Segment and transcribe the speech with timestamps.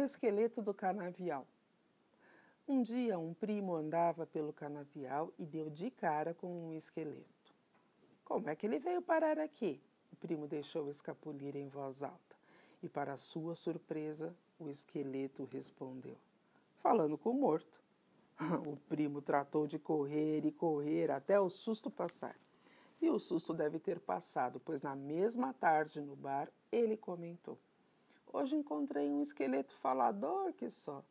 [0.00, 1.46] esqueleto do canavial.
[2.66, 7.54] Um dia, um primo andava pelo canavial e deu de cara com um esqueleto.
[8.24, 9.80] Como é que ele veio parar aqui?
[10.12, 12.36] O primo deixou escapulir em voz alta.
[12.82, 16.16] E, para sua surpresa, o esqueleto respondeu,
[16.82, 17.78] falando com o morto.
[18.68, 22.36] O primo tratou de correr e correr até o susto passar.
[23.00, 27.56] E o susto deve ter passado, pois na mesma tarde no bar ele comentou:
[28.32, 31.02] Hoje encontrei um esqueleto falador que só.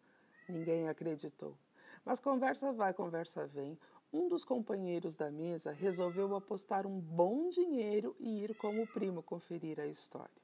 [0.47, 1.57] Ninguém acreditou.
[2.05, 3.77] Mas conversa vai, conversa vem.
[4.13, 9.21] Um dos companheiros da mesa resolveu apostar um bom dinheiro e ir com o primo
[9.21, 10.41] conferir a história.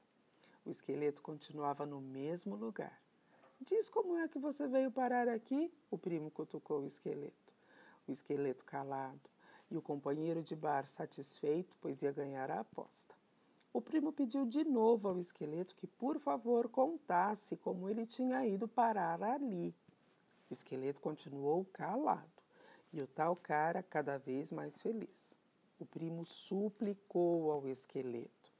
[0.66, 3.00] O esqueleto continuava no mesmo lugar.
[3.60, 5.72] Diz como é que você veio parar aqui?
[5.90, 7.54] O primo cutucou o esqueleto.
[8.06, 9.30] O esqueleto calado
[9.70, 13.14] e o companheiro de bar satisfeito, pois ia ganhar a aposta.
[13.74, 18.68] O primo pediu de novo ao esqueleto que, por favor, contasse como ele tinha ido
[18.68, 19.74] parar ali.
[20.48, 22.30] O esqueleto continuou calado
[22.92, 25.36] e o tal cara cada vez mais feliz.
[25.76, 28.52] O primo suplicou ao esqueleto: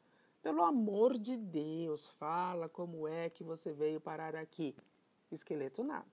[0.43, 4.75] Pelo amor de Deus, fala como é que você veio parar aqui.
[5.31, 6.11] O esqueleto nada.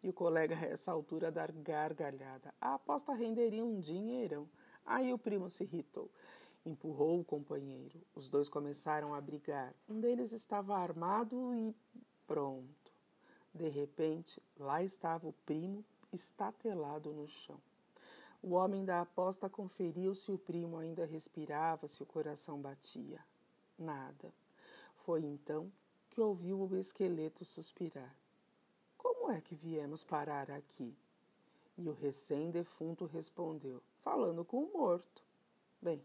[0.00, 2.54] E o colega, a essa altura, dar gargalhada.
[2.60, 4.48] A aposta renderia um dinheirão.
[4.86, 6.08] Aí o primo se irritou.
[6.64, 8.00] Empurrou o companheiro.
[8.14, 9.74] Os dois começaram a brigar.
[9.88, 11.74] Um deles estava armado e
[12.26, 12.92] pronto.
[13.54, 17.60] De repente, lá estava o primo estatelado no chão.
[18.42, 23.18] O homem da aposta conferiu se o primo ainda respirava, se o coração batia.
[23.76, 24.32] Nada.
[25.04, 25.72] Foi então
[26.10, 28.14] que ouviu o esqueleto suspirar.
[28.96, 30.94] Como é que viemos parar aqui?
[31.76, 35.22] E o recém-defunto respondeu, falando com o morto.
[35.80, 36.02] Bem,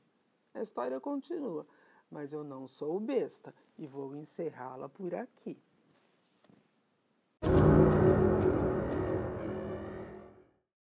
[0.53, 1.65] a história continua,
[2.09, 5.61] mas eu não sou besta e vou encerrá-la por aqui.